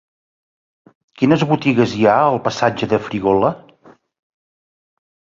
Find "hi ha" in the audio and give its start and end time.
1.97-2.15